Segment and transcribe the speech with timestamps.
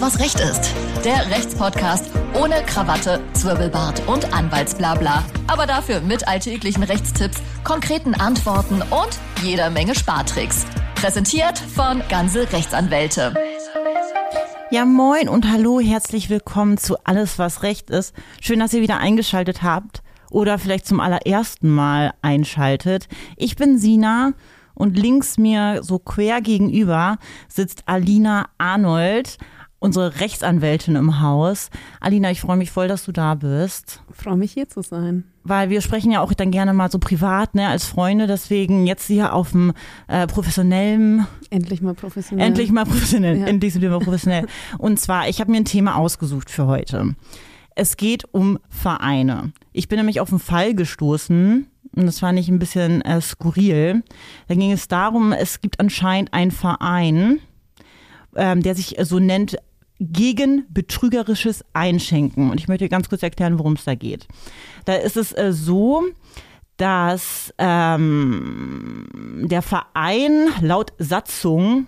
[0.00, 0.72] Was Recht ist.
[1.04, 5.24] Der Rechtspodcast ohne Krawatte, Zwirbelbart und Anwaltsblabla.
[5.48, 10.66] Aber dafür mit alltäglichen Rechtstipps, konkreten Antworten und jeder Menge Spartricks.
[10.94, 13.34] Präsentiert von Ganze Rechtsanwälte.
[14.70, 18.14] Ja, moin und hallo, herzlich willkommen zu Alles, was Recht ist.
[18.40, 23.08] Schön, dass ihr wieder eingeschaltet habt oder vielleicht zum allerersten Mal einschaltet.
[23.36, 24.34] Ich bin Sina
[24.74, 27.18] und links mir so quer gegenüber
[27.48, 29.38] sitzt Alina Arnold,
[29.78, 31.70] unsere Rechtsanwältin im Haus.
[32.00, 34.02] Alina, ich freue mich voll, dass du da bist.
[34.12, 35.24] Freue mich hier zu sein.
[35.44, 38.26] Weil wir sprechen ja auch dann gerne mal so privat, ne, als Freunde.
[38.26, 39.72] Deswegen jetzt hier auf dem
[40.08, 41.26] äh, professionellen.
[41.50, 42.46] Endlich mal professionell.
[42.46, 43.38] Endlich mal professionell.
[43.38, 43.46] Ja.
[43.46, 44.46] Endlich sind wir mal professionell.
[44.78, 47.14] Und zwar, ich habe mir ein Thema ausgesucht für heute.
[47.74, 49.52] Es geht um Vereine.
[49.72, 54.02] Ich bin nämlich auf einen Fall gestoßen, und das fand ich ein bisschen äh, skurril.
[54.46, 57.40] Da ging es darum, es gibt anscheinend einen Verein,
[58.36, 59.56] ähm, der sich so nennt
[60.00, 62.50] gegen betrügerisches Einschenken.
[62.50, 64.28] Und ich möchte ganz kurz erklären, worum es da geht.
[64.84, 66.04] Da ist es äh, so,
[66.76, 69.08] dass ähm,
[69.44, 71.86] der Verein laut Satzung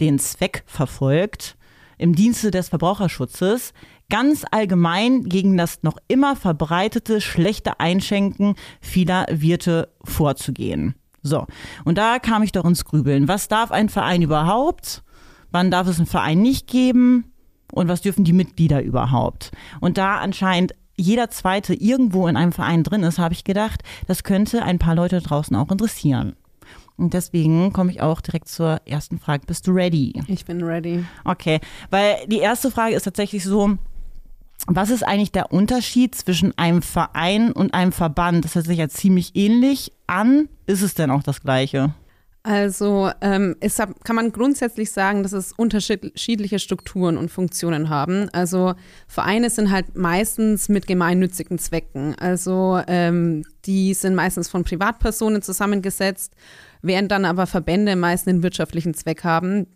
[0.00, 1.56] den Zweck verfolgt,
[1.98, 3.72] im Dienste des Verbraucherschutzes
[4.10, 10.94] ganz allgemein gegen das noch immer verbreitete schlechte Einschenken vieler Wirte vorzugehen.
[11.22, 11.46] So,
[11.84, 13.28] und da kam ich doch ins Grübeln.
[13.28, 15.04] Was darf ein Verein überhaupt?
[15.50, 17.31] Wann darf es einen Verein nicht geben?
[17.72, 19.50] Und was dürfen die Mitglieder überhaupt?
[19.80, 24.22] Und da anscheinend jeder zweite irgendwo in einem Verein drin ist, habe ich gedacht, das
[24.22, 26.36] könnte ein paar Leute draußen auch interessieren.
[26.98, 29.46] Und deswegen komme ich auch direkt zur ersten Frage.
[29.46, 30.22] Bist du ready?
[30.28, 31.04] Ich bin ready.
[31.24, 33.78] Okay, weil die erste Frage ist tatsächlich so,
[34.66, 38.44] was ist eigentlich der Unterschied zwischen einem Verein und einem Verband?
[38.44, 40.48] Das hört sich ja ziemlich ähnlich an.
[40.66, 41.94] Ist es denn auch das Gleiche?
[42.44, 48.28] Also ähm, es kann man grundsätzlich sagen, dass es unterschiedliche Strukturen und Funktionen haben.
[48.32, 48.74] Also
[49.06, 52.16] Vereine sind halt meistens mit gemeinnützigen Zwecken.
[52.18, 56.34] Also ähm, die sind meistens von Privatpersonen zusammengesetzt,
[56.82, 59.68] während dann aber Verbände meist einen wirtschaftlichen Zweck haben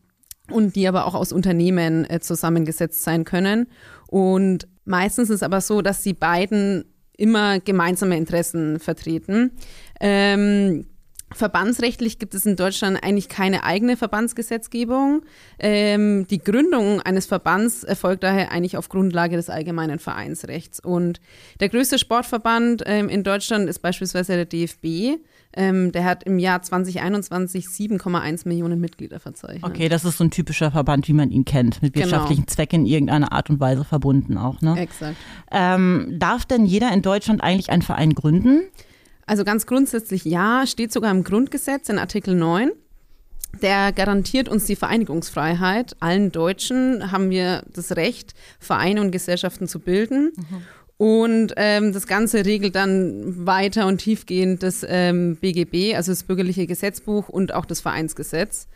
[0.50, 3.68] und die aber auch aus Unternehmen äh, zusammengesetzt sein können.
[4.08, 6.84] Und Meistens ist es aber so, dass die beiden
[7.18, 9.50] immer gemeinsame Interessen vertreten.
[10.00, 10.86] Ähm,
[11.32, 15.22] Verbandsrechtlich gibt es in Deutschland eigentlich keine eigene Verbandsgesetzgebung.
[15.58, 20.78] Ähm, die Gründung eines Verbands erfolgt daher eigentlich auf Grundlage des allgemeinen Vereinsrechts.
[20.78, 21.20] Und
[21.58, 25.20] der größte Sportverband ähm, in Deutschland ist beispielsweise der DFB.
[25.52, 29.64] Ähm, der hat im Jahr 2021 7,1 Millionen Mitglieder verzeichnet.
[29.64, 32.06] Okay, das ist so ein typischer Verband, wie man ihn kennt, mit genau.
[32.06, 32.54] wirtschaftlichen genau.
[32.54, 34.60] Zwecken in irgendeiner Art und Weise verbunden auch.
[34.60, 34.78] Ne?
[34.78, 35.16] Exakt.
[35.50, 38.68] Ähm, darf denn jeder in Deutschland eigentlich einen Verein gründen?
[39.26, 42.70] Also ganz grundsätzlich ja, steht sogar im Grundgesetz in Artikel 9.
[43.62, 45.96] Der garantiert uns die Vereinigungsfreiheit.
[46.00, 50.32] Allen Deutschen haben wir das Recht, Vereine und Gesellschaften zu bilden.
[50.36, 50.62] Mhm.
[50.98, 56.66] Und ähm, das Ganze regelt dann weiter und tiefgehend das ähm, BGB, also das Bürgerliche
[56.66, 58.66] Gesetzbuch und auch das Vereinsgesetz.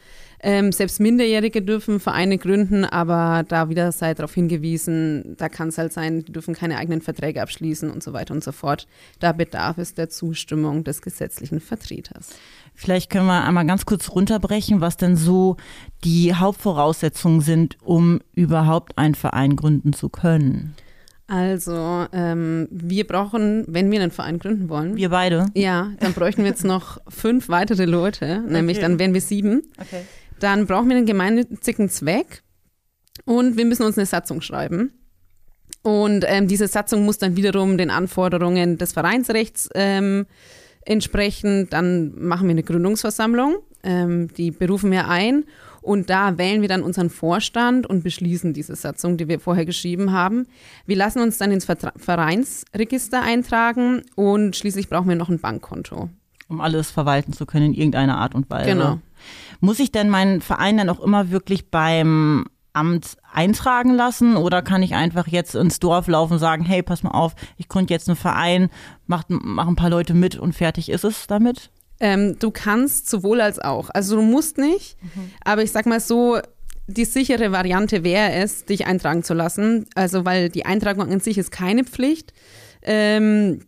[0.43, 5.77] Ähm, selbst Minderjährige dürfen Vereine gründen, aber da wieder sei darauf hingewiesen, da kann es
[5.77, 8.87] halt sein, die dürfen keine eigenen Verträge abschließen und so weiter und so fort.
[9.19, 12.31] Da bedarf es der Zustimmung des gesetzlichen Vertreters.
[12.75, 15.59] Vielleicht können wir einmal ganz kurz runterbrechen, was denn so
[16.05, 20.75] die Hauptvoraussetzungen sind, um überhaupt einen Verein gründen zu können.
[21.27, 24.97] Also, ähm, wir brauchen, wenn wir einen Verein gründen wollen.
[24.97, 25.47] Wir beide?
[25.55, 28.87] Ja, dann bräuchten wir jetzt noch fünf weitere Leute, nämlich okay.
[28.87, 29.63] dann wären wir sieben.
[29.79, 30.03] Okay.
[30.41, 32.43] Dann brauchen wir einen gemeinnützigen Zweck
[33.25, 34.93] und wir müssen uns eine Satzung schreiben.
[35.83, 40.27] Und ähm, diese Satzung muss dann wiederum den Anforderungen des Vereinsrechts ähm,
[40.85, 41.69] entsprechen.
[41.71, 45.45] Dann machen wir eine Gründungsversammlung, ähm, die berufen wir ein
[45.81, 50.13] und da wählen wir dann unseren Vorstand und beschließen diese Satzung, die wir vorher geschrieben
[50.13, 50.47] haben.
[50.85, 56.11] Wir lassen uns dann ins Vereinsregister eintragen und schließlich brauchen wir noch ein Bankkonto.
[56.51, 58.71] Um alles verwalten zu können in irgendeiner Art und Weise.
[58.71, 58.99] Genau.
[59.61, 64.83] Muss ich denn meinen Verein dann auch immer wirklich beim Amt eintragen lassen oder kann
[64.83, 68.09] ich einfach jetzt ins Dorf laufen und sagen, hey, pass mal auf, ich gründe jetzt
[68.09, 68.69] einen Verein,
[69.07, 71.71] mach, mach ein paar Leute mit und fertig ist es damit?
[71.99, 73.91] Ähm, du kannst sowohl als auch.
[73.93, 75.31] Also du musst nicht, mhm.
[75.45, 76.39] aber ich sag mal so,
[76.91, 79.87] die sichere Variante wäre es, dich eintragen zu lassen.
[79.95, 82.33] Also weil die Eintragung an sich ist keine Pflicht.
[82.83, 83.61] Ähm,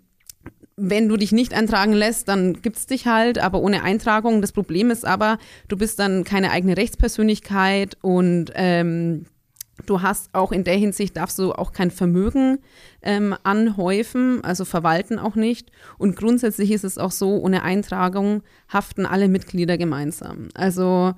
[0.76, 4.40] wenn du dich nicht eintragen lässt, dann gibt es dich halt, aber ohne Eintragung.
[4.40, 5.38] Das Problem ist aber,
[5.68, 9.26] du bist dann keine eigene Rechtspersönlichkeit und ähm,
[9.86, 12.58] Du hast auch in der Hinsicht, darfst du auch kein Vermögen
[13.02, 15.70] ähm, anhäufen, also verwalten auch nicht.
[15.98, 20.48] Und grundsätzlich ist es auch so, ohne Eintragung haften alle Mitglieder gemeinsam.
[20.54, 21.14] Also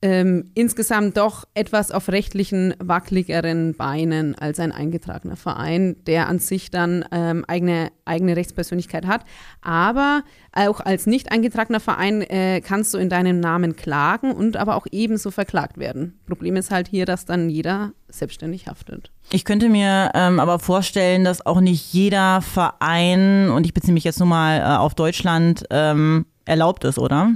[0.00, 6.70] ähm, insgesamt doch etwas auf rechtlichen wackeligeren Beinen als ein eingetragener Verein, der an sich
[6.70, 9.24] dann ähm, eigene, eigene Rechtspersönlichkeit hat.
[9.60, 10.22] Aber
[10.52, 14.86] auch als nicht eingetragener Verein äh, kannst du in deinem Namen klagen und aber auch
[14.92, 16.18] ebenso verklagt werden.
[16.26, 19.10] Problem ist halt hier, dass dann jeder selbstständig haftet.
[19.30, 24.04] Ich könnte mir ähm, aber vorstellen, dass auch nicht jeder Verein, und ich beziehe mich
[24.04, 27.32] jetzt nur mal äh, auf Deutschland, ähm, erlaubt ist, oder?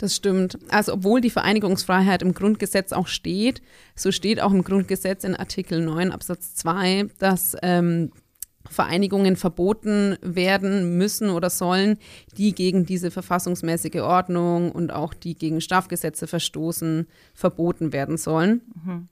[0.00, 0.58] Das stimmt.
[0.70, 3.60] Also obwohl die Vereinigungsfreiheit im Grundgesetz auch steht,
[3.94, 8.10] so steht auch im Grundgesetz in Artikel 9 Absatz 2, dass ähm,
[8.66, 11.98] Vereinigungen verboten werden müssen oder sollen,
[12.38, 18.62] die gegen diese verfassungsmäßige Ordnung und auch die gegen Strafgesetze verstoßen, verboten werden sollen.
[18.82, 19.08] Mhm.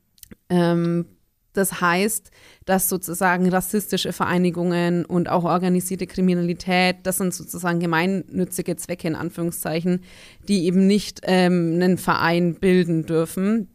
[0.49, 1.07] Ähm,
[1.53, 2.31] das heißt,
[2.65, 10.03] dass sozusagen rassistische Vereinigungen und auch organisierte Kriminalität, das sind sozusagen gemeinnützige Zwecke in Anführungszeichen,
[10.47, 13.69] die eben nicht ähm, einen Verein bilden dürfen.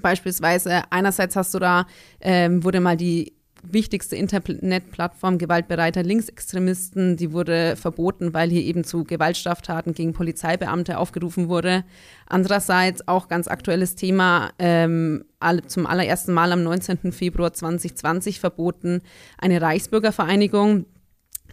[0.00, 1.86] Beispielsweise einerseits hast du da,
[2.20, 3.34] ähm, wurde mal die
[3.72, 7.16] wichtigste Internetplattform gewaltbereiter Linksextremisten.
[7.16, 11.84] Die wurde verboten, weil hier eben zu Gewaltstraftaten gegen Polizeibeamte aufgerufen wurde.
[12.26, 15.24] Andererseits auch ganz aktuelles Thema, ähm,
[15.66, 17.12] zum allerersten Mal am 19.
[17.12, 19.02] Februar 2020 verboten,
[19.38, 20.86] eine Reichsbürgervereinigung.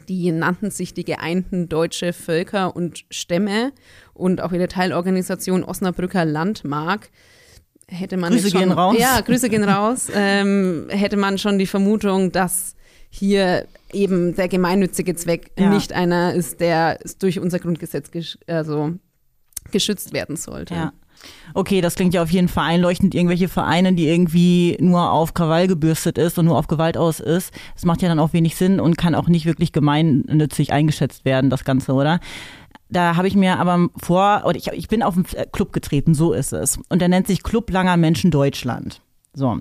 [0.08, 3.72] Die nannten sich die Geeinten Deutsche Völker und Stämme
[4.14, 7.10] und auch ihre Teilorganisation Osnabrücker Landmark
[7.92, 8.96] hätte man Grüße schon, gehen raus.
[8.98, 10.08] Ja, Grüße gehen raus.
[10.16, 12.76] ähm, hätte man schon die Vermutung, dass
[13.10, 15.70] hier eben der gemeinnützige Zweck ja.
[15.70, 18.94] nicht einer ist, der durch unser Grundgesetz gesch also
[19.72, 20.74] geschützt werden sollte.
[20.74, 20.94] Ja.
[21.54, 23.14] Okay, das klingt ja auf jeden Fall einleuchtend.
[23.16, 27.54] Irgendwelche Vereine, die irgendwie nur auf Krawall gebürstet ist und nur auf Gewalt aus ist.
[27.74, 31.50] Das macht ja dann auch wenig Sinn und kann auch nicht wirklich gemeinnützig eingeschätzt werden,
[31.50, 32.20] das Ganze, oder?
[32.90, 36.34] Da habe ich mir aber vor, oder ich, ich bin auf einen Club getreten, so
[36.34, 36.78] ist es.
[36.90, 39.02] Und der nennt sich Club Langer Menschen Deutschland.
[39.34, 39.60] So.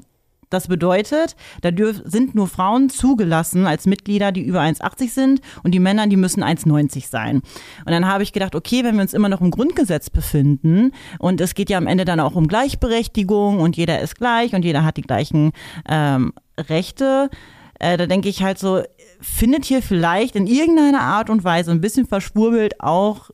[0.50, 1.70] Das bedeutet, da
[2.04, 6.42] sind nur Frauen zugelassen als Mitglieder, die über 1,80 sind und die Männer, die müssen
[6.42, 7.36] 1,90 sein.
[7.36, 11.40] Und dann habe ich gedacht, okay, wenn wir uns immer noch im Grundgesetz befinden und
[11.40, 14.84] es geht ja am Ende dann auch um Gleichberechtigung und jeder ist gleich und jeder
[14.84, 15.52] hat die gleichen
[15.88, 17.30] ähm, Rechte,
[17.78, 18.82] äh, da denke ich halt so,
[19.20, 23.30] findet hier vielleicht in irgendeiner Art und Weise ein bisschen verschwurbelt auch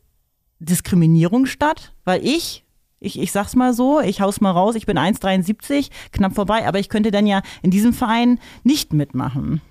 [0.58, 1.92] Diskriminierung statt?
[2.04, 2.64] Weil ich,
[3.06, 6.78] ich, ich sag's mal so, ich hau's mal raus, ich bin 1,73, knapp vorbei, aber
[6.78, 9.62] ich könnte dann ja in diesem Verein nicht mitmachen.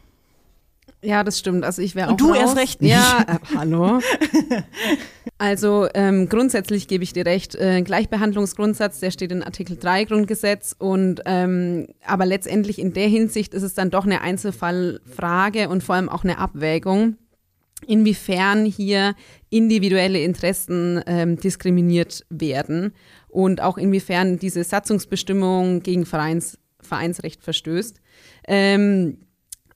[1.05, 1.63] Ja, das stimmt.
[1.63, 2.11] Also ich wäre auch.
[2.11, 2.37] Und du raus.
[2.39, 2.91] erst recht nicht.
[2.91, 3.99] Ja, äh, hallo.
[5.37, 7.53] also ähm, grundsätzlich gebe ich dir recht.
[7.55, 10.75] Äh, Gleichbehandlungsgrundsatz, der steht in Artikel 3 Grundgesetz.
[10.77, 15.95] Und ähm, aber letztendlich in der Hinsicht ist es dann doch eine Einzelfallfrage und vor
[15.95, 17.17] allem auch eine Abwägung,
[17.85, 19.13] inwiefern hier
[19.51, 22.93] individuelle Interessen ähm, diskriminiert werden
[23.35, 27.99] und auch inwiefern diese Satzungsbestimmung gegen Vereins, Vereinsrecht verstößt.
[28.47, 29.17] Ähm,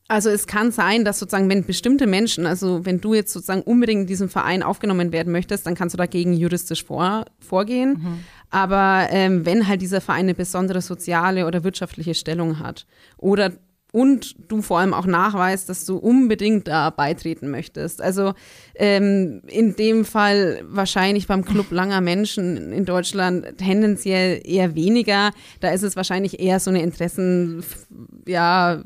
[0.08, 4.02] also es kann sein, dass sozusagen, wenn bestimmte Menschen, also wenn du jetzt sozusagen unbedingt
[4.02, 8.00] in diesem Verein aufgenommen werden möchtest, dann kannst du dagegen juristisch vor, vorgehen.
[8.02, 8.20] Mhm.
[8.50, 13.52] Aber ähm, wenn halt dieser Verein eine besondere soziale oder wirtschaftliche Stellung hat oder
[13.92, 18.02] und du vor allem auch nachweist, dass du unbedingt da beitreten möchtest.
[18.02, 18.34] Also
[18.76, 25.32] ähm, in dem Fall wahrscheinlich beim Club langer Menschen in Deutschland tendenziell eher weniger.
[25.60, 27.64] Da ist es wahrscheinlich eher so eine Interessen,
[28.28, 28.84] ja,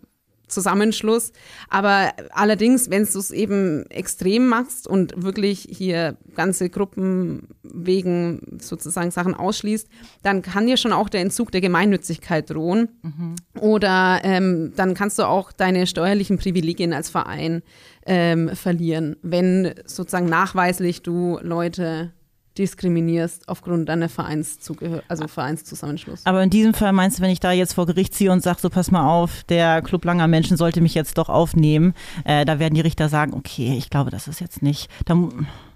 [0.53, 1.31] Zusammenschluss.
[1.69, 9.11] Aber allerdings, wenn du es eben extrem machst und wirklich hier ganze Gruppen wegen sozusagen
[9.11, 9.87] Sachen ausschließt,
[10.21, 12.89] dann kann dir schon auch der Entzug der Gemeinnützigkeit drohen.
[13.01, 13.35] Mhm.
[13.59, 17.61] Oder ähm, dann kannst du auch deine steuerlichen Privilegien als Verein
[18.05, 22.11] ähm, verlieren, wenn sozusagen nachweislich du Leute
[22.57, 26.25] diskriminierst aufgrund deiner Vereinszugehör also Vereinszusammenschluss.
[26.25, 28.59] Aber in diesem Fall meinst du, wenn ich da jetzt vor Gericht ziehe und sage,
[28.61, 31.93] so pass mal auf, der Club langer Menschen sollte mich jetzt doch aufnehmen,
[32.25, 34.89] äh, da werden die Richter sagen, okay, ich glaube, das ist jetzt nicht.
[35.05, 35.17] Da,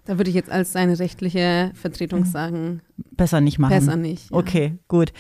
[0.05, 2.25] da würde ich jetzt als seine rechtliche Vertretung mhm.
[2.25, 2.81] sagen.
[3.11, 3.73] Besser nicht machen.
[3.73, 4.29] Besser nicht.
[4.31, 4.37] Ja.
[4.37, 5.11] Okay, gut.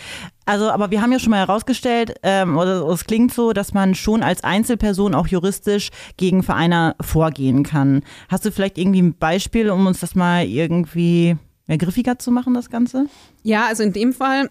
[0.45, 3.95] Also, aber wir haben ja schon mal herausgestellt, ähm, oder es klingt so, dass man
[3.95, 8.03] schon als Einzelperson auch juristisch gegen Vereine vorgehen kann.
[8.29, 11.37] Hast du vielleicht irgendwie ein Beispiel, um uns das mal irgendwie
[11.67, 13.07] mehr griffiger zu machen, das Ganze?
[13.43, 14.49] Ja, also in dem Fall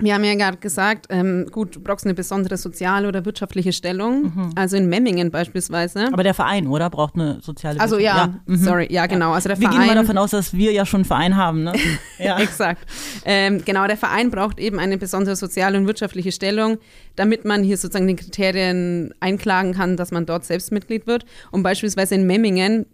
[0.00, 4.22] wir haben ja gerade gesagt, ähm, gut, du brauchst eine besondere soziale oder wirtschaftliche Stellung.
[4.22, 4.50] Mhm.
[4.56, 6.08] Also in Memmingen beispielsweise.
[6.12, 6.90] Aber der Verein, oder?
[6.90, 8.34] Braucht eine soziale Also ja, ja.
[8.46, 8.56] Mhm.
[8.56, 9.32] sorry, ja genau.
[9.32, 11.62] Also der wir Verein, gehen mal davon aus, dass wir ja schon einen Verein haben,
[11.62, 11.74] ne?
[12.18, 12.84] ja, exakt.
[13.24, 16.78] Ähm, genau, der Verein braucht eben eine besondere soziale und wirtschaftliche Stellung,
[17.14, 21.24] damit man hier sozusagen den Kriterien einklagen kann, dass man dort selbst Mitglied wird.
[21.52, 22.86] Und beispielsweise in Memmingen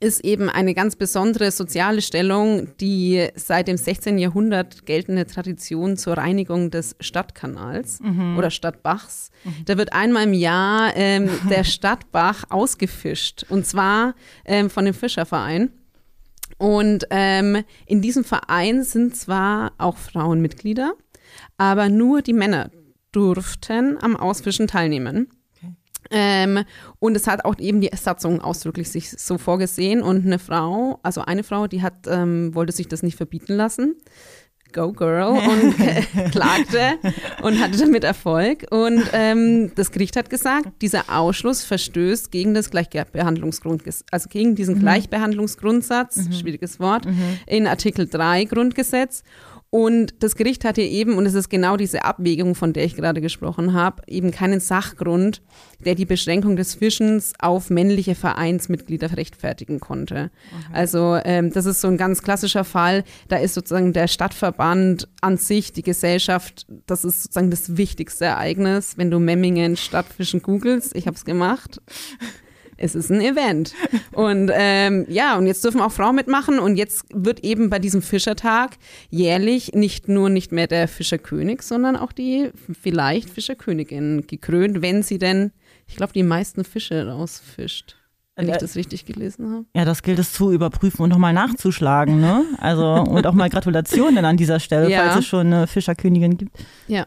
[0.00, 4.18] ist eben eine ganz besondere soziale Stellung, die seit dem 16.
[4.18, 8.36] Jahrhundert geltende Tradition zur Reinigung des Stadtkanals Mhm.
[8.38, 9.30] oder Stadtbachs.
[9.66, 15.70] Da wird einmal im Jahr ähm, der Stadtbach ausgefischt und zwar ähm, von dem Fischerverein.
[16.58, 20.94] Und ähm, in diesem Verein sind zwar auch Frauen Mitglieder,
[21.56, 22.70] aber nur die Männer
[23.12, 25.28] durften am Ausfischen teilnehmen.
[26.16, 26.62] Ähm,
[27.00, 30.00] und es hat auch eben die Satzung ausdrücklich sich so vorgesehen.
[30.00, 33.96] Und eine Frau, also eine Frau, die hat, ähm, wollte sich das nicht verbieten lassen.
[34.72, 36.98] Go Girl und äh, klagte
[37.42, 38.66] und hatte damit Erfolg.
[38.70, 44.78] Und ähm, das Gericht hat gesagt, dieser Ausschluss verstößt gegen das Gleichbehandlungsgrundgesetz, also gegen diesen
[44.78, 47.06] Gleichbehandlungsgrundsatz, schwieriges Wort,
[47.46, 49.24] in Artikel 3 Grundgesetz.
[49.74, 53.20] Und das Gericht hatte eben, und es ist genau diese Abwägung, von der ich gerade
[53.20, 55.42] gesprochen habe, eben keinen Sachgrund,
[55.84, 60.30] der die Beschränkung des Fischens auf männliche Vereinsmitglieder rechtfertigen konnte.
[60.72, 63.02] Also ähm, das ist so ein ganz klassischer Fall.
[63.26, 68.96] Da ist sozusagen der Stadtverband an sich, die Gesellschaft, das ist sozusagen das wichtigste Ereignis.
[68.96, 71.80] Wenn du Memmingen Stadtfischen googelst, ich habe es gemacht,
[72.76, 73.74] es ist ein Event.
[74.12, 76.58] Und ähm, ja, und jetzt dürfen auch Frauen mitmachen.
[76.58, 78.76] Und jetzt wird eben bei diesem Fischertag
[79.10, 82.50] jährlich nicht nur nicht mehr der Fischerkönig, sondern auch die
[82.80, 85.52] vielleicht Fischerkönigin gekrönt, wenn sie denn,
[85.86, 87.96] ich glaube, die meisten Fische rausfischt.
[88.36, 89.64] Wenn ich Äh, das richtig gelesen habe.
[89.76, 92.42] Ja, das gilt es zu überprüfen und nochmal nachzuschlagen, ne?
[92.58, 95.04] Also, und auch mal Gratulationen an dieser Stelle, Ja.
[95.04, 96.56] falls es schon eine Fischerkönigin gibt.
[96.88, 97.06] Ja.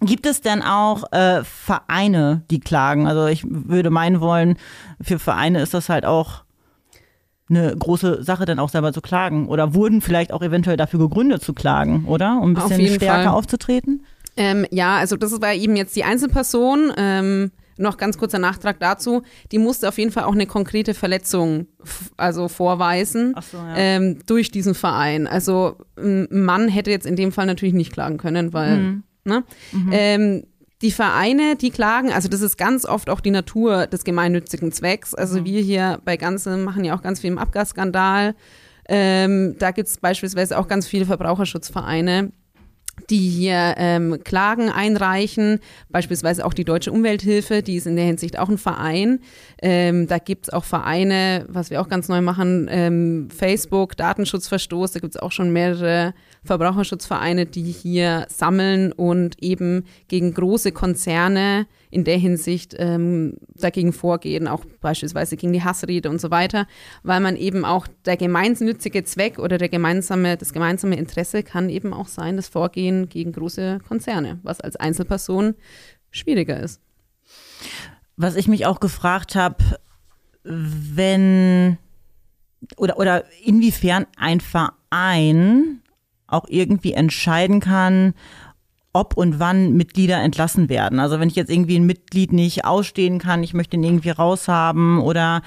[0.00, 3.06] Gibt es denn auch äh, Vereine, die klagen?
[3.06, 4.56] Also ich würde meinen wollen,
[5.00, 6.44] für Vereine ist das halt auch
[7.48, 9.48] eine große Sache, dann auch selber zu klagen.
[9.48, 12.38] Oder wurden vielleicht auch eventuell dafür gegründet zu klagen, oder?
[12.40, 13.38] Um ein Auf bisschen jeden stärker Fall.
[13.38, 14.04] aufzutreten?
[14.36, 16.92] Ähm, ja, also das war eben jetzt die Einzelperson.
[16.96, 19.22] Ähm, noch ganz kurzer Nachtrag dazu.
[19.52, 21.66] Die musste auf jeden Fall auch eine konkrete Verletzung
[22.16, 23.74] also vorweisen so, ja.
[23.76, 25.26] ähm, durch diesen Verein.
[25.26, 29.02] Also ein Mann hätte jetzt in dem Fall natürlich nicht klagen können, weil Mhm.
[29.24, 29.44] Ne?
[29.90, 30.44] Ähm,
[30.82, 35.14] die Vereine, die klagen, also das ist ganz oft auch die Natur des gemeinnützigen Zwecks.
[35.14, 35.44] Also Mhm.
[35.46, 38.34] wir hier bei Ganze machen ja auch ganz viel im Abgasskandal.
[38.86, 42.32] Ähm, da gibt es beispielsweise auch ganz viele Verbraucherschutzvereine,
[43.10, 45.60] die hier ähm, Klagen einreichen,
[45.90, 49.20] beispielsweise auch die Deutsche Umwelthilfe, die ist in der Hinsicht auch ein Verein.
[49.62, 54.92] Ähm, da gibt es auch Vereine, was wir auch ganz neu machen, ähm, Facebook, Datenschutzverstoß,
[54.92, 61.66] da gibt es auch schon mehrere Verbraucherschutzvereine, die hier sammeln und eben gegen große Konzerne
[61.94, 66.66] in der Hinsicht ähm, dagegen vorgehen, auch beispielsweise gegen die Hassrede und so weiter,
[67.04, 71.92] weil man eben auch der gemeinnützige Zweck oder der gemeinsame, das gemeinsame Interesse kann eben
[71.92, 75.54] auch sein, das Vorgehen gegen große Konzerne, was als Einzelperson
[76.10, 76.80] schwieriger ist.
[78.16, 79.62] Was ich mich auch gefragt habe,
[80.42, 81.78] wenn
[82.76, 85.80] oder, oder inwiefern ein Verein
[86.26, 88.14] auch irgendwie entscheiden kann,
[88.94, 91.00] ob und wann Mitglieder entlassen werden.
[91.00, 95.00] Also wenn ich jetzt irgendwie ein Mitglied nicht ausstehen kann, ich möchte ihn irgendwie raushaben
[95.00, 95.42] oder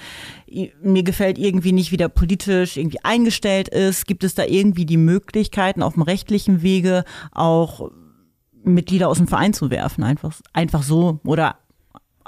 [0.82, 4.98] mir gefällt irgendwie nicht, wie der politisch irgendwie eingestellt ist, gibt es da irgendwie die
[4.98, 7.90] Möglichkeiten auf dem rechtlichen Wege auch
[8.64, 11.56] Mitglieder aus dem Verein zu werfen, einfach, einfach so oder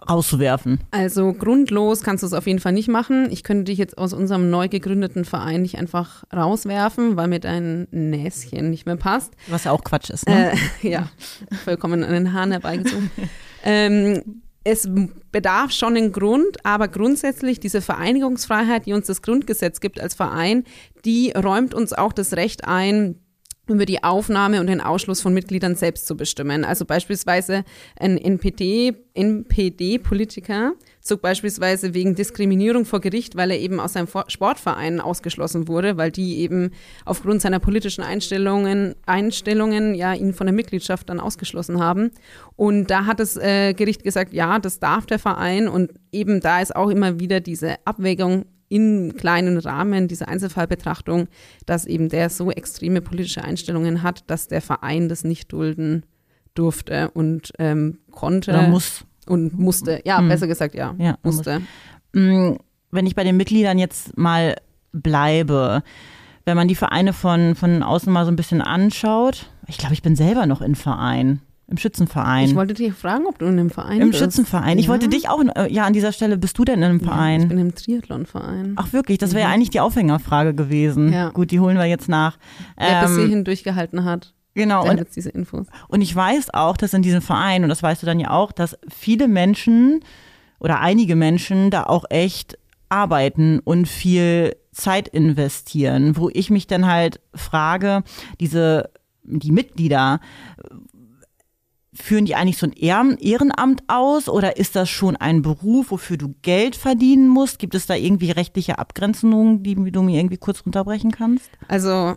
[0.08, 0.80] rauszuwerfen.
[0.90, 3.28] Also grundlos kannst du es auf jeden Fall nicht machen.
[3.30, 7.86] Ich könnte dich jetzt aus unserem neu gegründeten Verein nicht einfach rauswerfen, weil mir dein
[7.90, 9.34] Näschen nicht mehr passt.
[9.48, 10.28] Was ja auch Quatsch ist.
[10.28, 10.52] Ne?
[10.52, 10.56] Äh,
[10.88, 11.08] ja,
[11.64, 13.10] vollkommen an den Haaren herbeigezogen.
[13.64, 14.88] ähm, es
[15.32, 20.64] bedarf schon einen Grund, aber grundsätzlich diese Vereinigungsfreiheit, die uns das Grundgesetz gibt als Verein,
[21.04, 23.16] die räumt uns auch das Recht ein,
[23.70, 26.64] über die Aufnahme und den Ausschluss von Mitgliedern selbst zu bestimmen.
[26.64, 27.64] Also beispielsweise
[27.98, 35.00] ein NPD, NPD-Politiker zog beispielsweise wegen Diskriminierung vor Gericht, weil er eben aus seinem Sportverein
[35.00, 36.70] ausgeschlossen wurde, weil die eben
[37.04, 42.10] aufgrund seiner politischen Einstellungen, Einstellungen ja ihn von der Mitgliedschaft dann ausgeschlossen haben.
[42.56, 46.60] Und da hat das äh, Gericht gesagt, ja, das darf der Verein und eben da
[46.60, 51.26] ist auch immer wieder diese Abwägung in kleinen Rahmen dieser Einzelfallbetrachtung,
[51.66, 56.06] dass eben der so extreme politische Einstellungen hat, dass der Verein das nicht dulden
[56.54, 59.04] durfte und ähm, konnte Oder muss.
[59.26, 60.00] und musste.
[60.04, 61.60] Ja, besser gesagt, ja, Ja, musste.
[62.12, 62.52] Mm,
[62.92, 64.56] Wenn ich bei den Mitgliedern jetzt mal
[64.92, 65.82] bleibe,
[66.44, 70.02] wenn man die Vereine von, von außen mal so ein bisschen anschaut, ich glaube, ich
[70.02, 72.46] bin selber noch in Verein, im Schützenverein.
[72.46, 74.18] Ich wollte dich fragen, ob du in einem Verein Im bist.
[74.20, 74.78] Schützenverein.
[74.78, 74.90] Ich Ja.
[74.90, 77.40] wollte dich auch, äh, ja, an dieser Stelle, bist du denn in einem Ja, Verein?
[77.42, 78.74] ich bin im Triathlonverein.
[78.76, 81.12] Ach wirklich, das wäre ja eigentlich die Aufhängerfrage gewesen.
[81.12, 81.30] Ja.
[81.30, 82.38] Gut, die holen wir jetzt nach.
[82.76, 85.66] Wer bis Ähm, hierhin durchgehalten hat, genau, und jetzt diese Infos.
[85.88, 88.52] Und ich weiß auch, dass in diesem Verein, und das weißt du dann ja auch,
[88.52, 90.00] dass viele Menschen
[90.58, 92.58] oder einige Menschen da auch echt
[92.88, 98.02] arbeiten und viel Zeit investieren, wo ich mich dann halt frage,
[98.40, 98.90] diese
[99.22, 100.18] die Mitglieder,
[102.02, 106.34] führen die eigentlich so ein Ehrenamt aus oder ist das schon ein Beruf, wofür du
[106.42, 107.58] Geld verdienen musst?
[107.58, 111.50] Gibt es da irgendwie rechtliche Abgrenzungen, die du mir irgendwie kurz runterbrechen kannst?
[111.68, 112.16] Also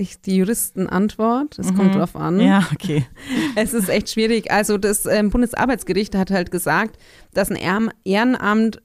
[0.00, 1.76] ich, die Juristenantwort, es mhm.
[1.76, 2.40] kommt drauf an.
[2.40, 3.04] Ja, okay.
[3.56, 4.50] Es ist echt schwierig.
[4.50, 6.96] Also das ähm, Bundesarbeitsgericht hat halt gesagt,
[7.34, 8.82] dass ein Ehrenamt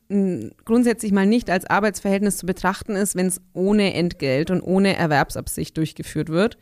[0.65, 5.75] grundsätzlich mal nicht als Arbeitsverhältnis zu betrachten ist, wenn es ohne Entgelt und ohne Erwerbsabsicht
[5.77, 6.57] durchgeführt wird.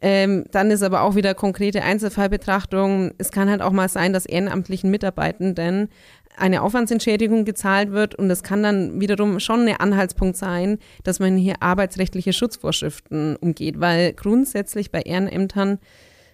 [0.00, 3.12] Ähm, dann ist aber auch wieder konkrete Einzelfallbetrachtung.
[3.18, 5.88] Es kann halt auch mal sein, dass ehrenamtlichen Mitarbeitenden
[6.38, 11.36] eine Aufwandsentschädigung gezahlt wird und das kann dann wiederum schon ein Anhaltspunkt sein, dass man
[11.36, 15.78] hier arbeitsrechtliche Schutzvorschriften umgeht, weil grundsätzlich bei Ehrenämtern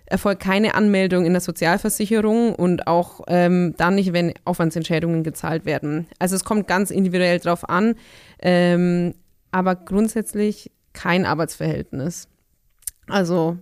[0.06, 6.06] erfolgt keine Anmeldung in der Sozialversicherung und auch ähm, dann nicht, wenn Aufwandsentschädigungen gezahlt werden.
[6.18, 7.94] Also es kommt ganz individuell drauf an,
[8.40, 9.14] ähm,
[9.50, 12.28] aber grundsätzlich kein Arbeitsverhältnis.
[13.08, 13.58] Also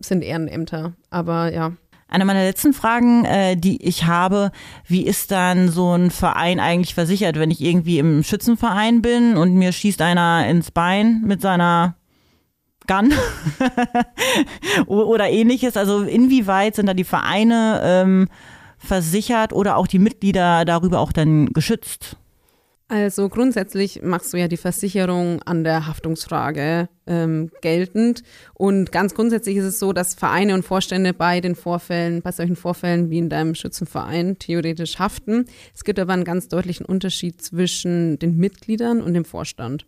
[0.00, 1.72] sind Ehrenämter, aber ja.
[2.08, 4.52] Eine meiner letzten Fragen, äh, die ich habe,
[4.86, 9.54] wie ist dann so ein Verein eigentlich versichert, wenn ich irgendwie im Schützenverein bin und
[9.54, 11.96] mir schießt einer ins Bein mit seiner
[12.86, 13.12] Gun
[14.86, 15.76] oder ähnliches?
[15.76, 18.28] Also inwieweit sind da die Vereine ähm,
[18.78, 22.16] versichert oder auch die Mitglieder darüber auch dann geschützt?
[22.88, 28.22] Also grundsätzlich machst du ja die Versicherung an der Haftungsfrage ähm, geltend.
[28.54, 32.54] Und ganz grundsätzlich ist es so, dass Vereine und Vorstände bei den Vorfällen, bei solchen
[32.54, 35.46] Vorfällen wie in deinem Schützenverein theoretisch haften.
[35.74, 39.84] Es gibt aber einen ganz deutlichen Unterschied zwischen den Mitgliedern und dem Vorstand.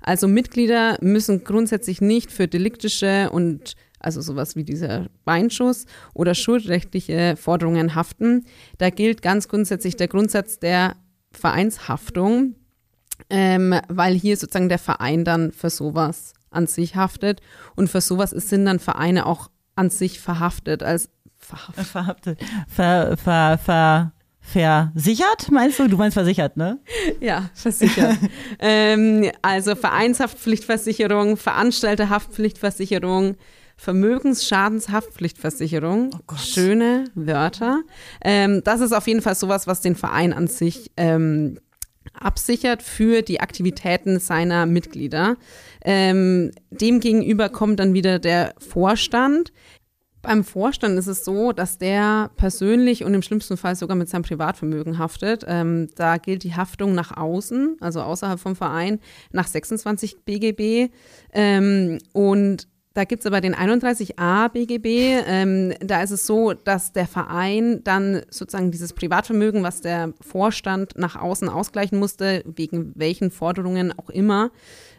[0.00, 7.36] Also Mitglieder müssen grundsätzlich nicht für deliktische und also sowas wie dieser Beinschuss oder schuldrechtliche
[7.36, 8.46] Forderungen haften.
[8.78, 10.96] Da gilt ganz grundsätzlich der Grundsatz der
[11.32, 12.54] Vereinshaftung,
[13.30, 17.40] ähm, weil hier sozusagen der Verein dann für sowas an sich haftet
[17.76, 21.08] und für sowas sind dann Vereine auch an sich verhaftet als
[21.38, 21.86] verhaftet.
[21.86, 22.38] Verhaftet.
[22.68, 25.88] Ver, ver, ver, versichert, meinst du?
[25.88, 26.78] Du meinst versichert, ne?
[27.20, 28.18] Ja, versichert.
[28.58, 33.36] ähm, also Vereinshaftpflichtversicherung, Veranstalterhaftpflichtversicherung,
[33.82, 36.10] Vermögensschadenshaftpflichtversicherung.
[36.30, 37.82] Oh Schöne Wörter.
[38.24, 41.58] Ähm, das ist auf jeden Fall sowas, was den Verein an sich ähm,
[42.14, 45.36] absichert für die Aktivitäten seiner Mitglieder.
[45.84, 49.52] Ähm, Demgegenüber kommt dann wieder der Vorstand.
[50.22, 54.22] Beim Vorstand ist es so, dass der persönlich und im schlimmsten Fall sogar mit seinem
[54.22, 55.44] Privatvermögen haftet.
[55.48, 59.00] Ähm, da gilt die Haftung nach außen, also außerhalb vom Verein,
[59.32, 60.92] nach 26 BGB.
[61.32, 65.24] Ähm, und da gibt es aber den 31a BGB.
[65.26, 70.96] Ähm, da ist es so, dass der Verein dann sozusagen dieses Privatvermögen, was der Vorstand
[70.96, 74.50] nach außen ausgleichen musste, wegen welchen Forderungen auch immer,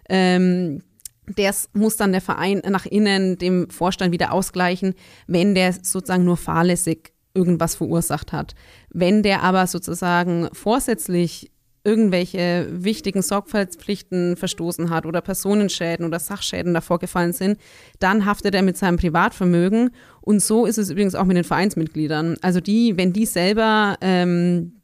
[0.10, 0.82] ähm,
[1.28, 4.94] das muss dann der Verein nach innen dem Vorstand wieder ausgleichen,
[5.26, 8.56] wenn der sozusagen nur fahrlässig irgendwas verursacht hat.
[8.90, 11.53] Wenn der aber sozusagen vorsätzlich
[11.84, 17.60] irgendwelche wichtigen Sorgfaltspflichten verstoßen hat oder Personenschäden oder Sachschäden davor gefallen sind,
[18.00, 19.91] dann haftet er mit seinem Privatvermögen.
[20.22, 22.38] Und so ist es übrigens auch mit den Vereinsmitgliedern.
[22.41, 24.83] Also die, wenn die selber ähm,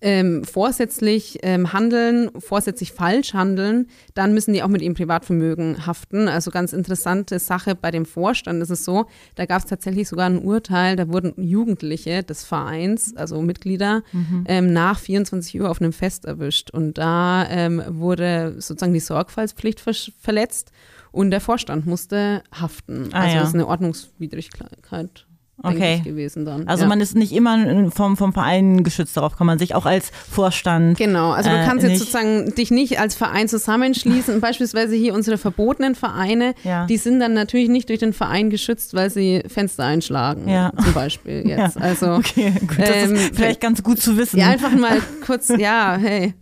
[0.00, 6.28] ähm, vorsätzlich ähm, handeln, vorsätzlich falsch handeln, dann müssen die auch mit ihrem Privatvermögen haften.
[6.28, 10.26] Also ganz interessante Sache bei dem Vorstand ist es so, da gab es tatsächlich sogar
[10.26, 14.44] ein Urteil, da wurden Jugendliche des Vereins, also Mitglieder, mhm.
[14.46, 16.70] ähm, nach 24 Uhr auf einem Fest erwischt.
[16.70, 20.70] Und da ähm, wurde sozusagen die Sorgfaltspflicht ver verletzt
[21.10, 23.08] und der Vorstand musste haften.
[23.12, 23.40] Ah, also ja.
[23.40, 25.27] das ist eine Ordnungswidrigkeit
[25.62, 26.00] okay.
[26.04, 26.68] gewesen dann.
[26.68, 26.88] Also ja.
[26.88, 30.98] man ist nicht immer vom, vom Verein geschützt, darauf kann man sich auch als Vorstand.
[30.98, 34.40] Genau, also du äh, kannst jetzt sozusagen dich nicht als Verein zusammenschließen.
[34.48, 36.86] Beispielsweise hier unsere verbotenen Vereine, ja.
[36.86, 40.72] die sind dann natürlich nicht durch den Verein geschützt, weil sie Fenster einschlagen, ja.
[40.82, 41.76] zum Beispiel jetzt.
[41.76, 41.82] Ja.
[41.82, 44.38] Also, okay, gut, das ähm, ist vielleicht ganz gut zu wissen.
[44.38, 46.34] Ja, einfach mal kurz, ja, hey.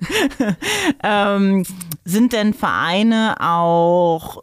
[1.03, 1.65] ähm,
[2.05, 4.43] sind denn Vereine auch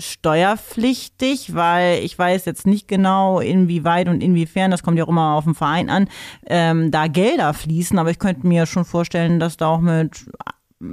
[0.00, 5.34] steuerpflichtig, weil ich weiß jetzt nicht genau, inwieweit und inwiefern, das kommt ja auch immer
[5.34, 6.08] auf den Verein an,
[6.46, 10.26] ähm, da Gelder fließen, aber ich könnte mir schon vorstellen, dass da auch mit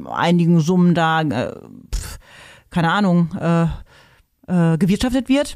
[0.06, 1.56] einigen Summen da, äh,
[1.96, 2.20] pf,
[2.70, 3.64] keine Ahnung, äh,
[4.48, 5.56] äh, gewirtschaftet wird.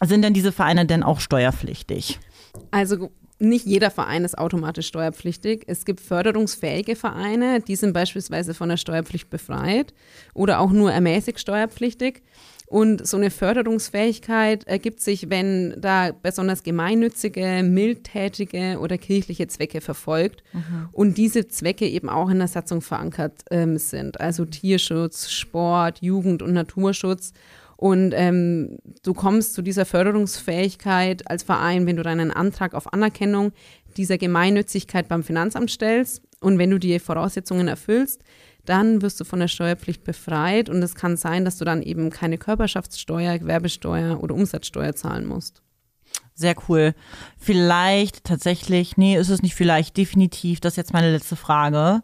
[0.00, 2.20] Sind denn diese Vereine denn auch steuerpflichtig?
[2.70, 5.64] Also nicht jeder Verein ist automatisch steuerpflichtig.
[5.66, 9.94] Es gibt förderungsfähige Vereine, die sind beispielsweise von der Steuerpflicht befreit
[10.34, 12.22] oder auch nur ermäßigt steuerpflichtig.
[12.68, 20.42] Und so eine Förderungsfähigkeit ergibt sich, wenn da besonders gemeinnützige, mildtätige oder kirchliche Zwecke verfolgt
[20.52, 20.88] mhm.
[20.92, 24.20] und diese Zwecke eben auch in der Satzung verankert ähm, sind.
[24.20, 27.32] Also Tierschutz, Sport, Jugend- und Naturschutz.
[27.78, 33.52] Und ähm, du kommst zu dieser Förderungsfähigkeit als Verein, wenn du deinen Antrag auf Anerkennung
[33.96, 38.22] dieser Gemeinnützigkeit beim Finanzamt stellst und wenn du die Voraussetzungen erfüllst,
[38.68, 42.10] dann wirst du von der Steuerpflicht befreit und es kann sein, dass du dann eben
[42.10, 45.62] keine Körperschaftssteuer, Gewerbesteuer oder Umsatzsteuer zahlen musst.
[46.34, 46.94] Sehr cool.
[47.38, 52.02] Vielleicht tatsächlich, nee, ist es nicht vielleicht, definitiv, das ist jetzt meine letzte Frage.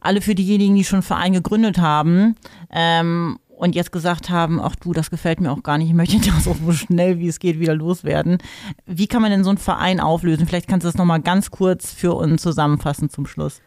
[0.00, 2.36] Alle für diejenigen, die schon einen Verein gegründet haben
[2.70, 6.18] ähm, und jetzt gesagt haben, ach du, das gefällt mir auch gar nicht, ich möchte
[6.30, 8.38] das auch so schnell wie es geht wieder loswerden.
[8.86, 10.46] Wie kann man denn so einen Verein auflösen?
[10.46, 13.62] Vielleicht kannst du das nochmal ganz kurz für uns zusammenfassen zum Schluss.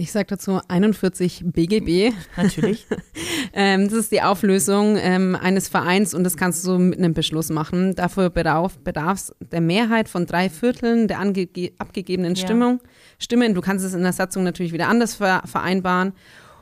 [0.00, 2.14] Ich sage dazu 41 BGB.
[2.36, 2.86] Natürlich.
[3.52, 7.50] ähm, das ist die Auflösung ähm, eines Vereins und das kannst du mit einem Beschluss
[7.50, 7.96] machen.
[7.96, 8.78] Dafür bedarf
[9.14, 12.40] es der Mehrheit von drei Vierteln der abgegebenen ja.
[12.40, 12.80] Stimmung,
[13.18, 13.54] Stimmen.
[13.54, 16.12] Du kannst es in der Satzung natürlich wieder anders ver vereinbaren.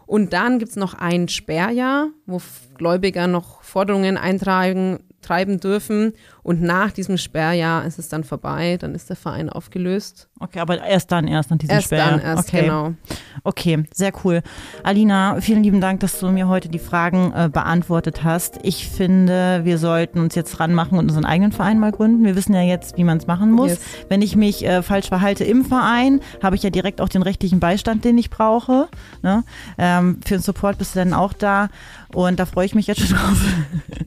[0.07, 2.41] Und dann gibt es noch ein Sperrjahr, wo
[2.79, 6.13] Gläubiger noch Forderungen eintragen treiben dürfen.
[6.43, 10.29] Und nach diesem Sperrjahr ist es dann vorbei, dann ist der Verein aufgelöst.
[10.39, 12.11] Okay, aber erst dann, erst nach diesem erst Sperrjahr.
[12.13, 12.63] Dann erst, okay.
[12.63, 12.95] genau.
[13.43, 14.43] Okay, sehr cool.
[14.83, 18.59] Alina, vielen lieben Dank, dass du mir heute die Fragen äh, beantwortet hast.
[18.63, 22.25] Ich finde, wir sollten uns jetzt ranmachen und unseren eigenen Verein mal gründen.
[22.25, 23.71] Wir wissen ja jetzt, wie man es machen muss.
[23.71, 23.81] Yes.
[24.09, 27.61] Wenn ich mich äh, falsch verhalte im Verein, habe ich ja direkt auch den rechtlichen
[27.61, 28.89] Beistand, den ich brauche.
[29.23, 29.43] Ne?
[29.79, 31.69] Ähm, für den Support bist du dann auch da.
[32.13, 33.43] Und da freue ich mich jetzt schon drauf.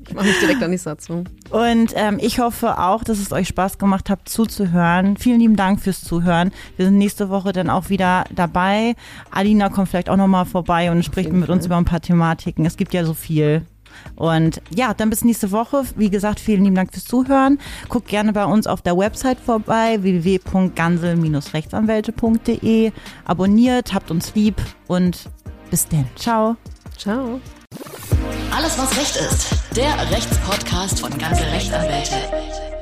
[0.08, 0.78] Ich mache mich direkt an die
[1.10, 1.26] Satzung.
[1.50, 5.16] Und ähm, ich hoffe auch, dass es euch Spaß gemacht hat, zuzuhören.
[5.18, 6.52] Vielen lieben Dank fürs Zuhören.
[6.78, 8.96] Wir sind nächste Woche dann auch wieder dabei.
[9.32, 12.64] Alina kommt vielleicht auch nochmal vorbei und spricht mit uns über ein paar Thematiken.
[12.66, 13.64] Es gibt ja so viel.
[14.16, 15.84] Und ja, dann bis nächste Woche.
[15.96, 17.58] Wie gesagt, vielen lieben Dank fürs Zuhören.
[17.90, 22.92] Guckt gerne bei uns auf der Website vorbei, www.gansel-rechtsanwälte.de.
[23.26, 25.30] Abonniert, habt uns lieb und
[25.72, 26.06] bis denn.
[26.16, 26.56] Ciao.
[26.98, 27.42] Ciao.
[28.56, 29.56] Alles, was Recht ist.
[29.80, 32.79] Der Rechtspodcast von ganze Rechtsanwälte.